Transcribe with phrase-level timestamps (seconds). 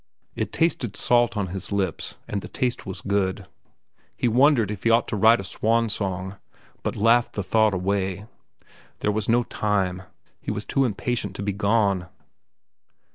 [0.35, 3.45] It tasted salt on his lips, and the taste was good.
[4.17, 6.37] He wondered if he ought to write a swan song,
[6.81, 8.25] but laughed the thought away.
[9.01, 10.01] There was no time.
[10.41, 12.07] He was too impatient to be gone.